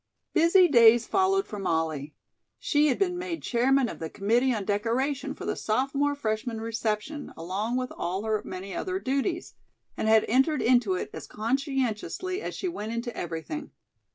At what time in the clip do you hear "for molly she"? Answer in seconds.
1.45-2.87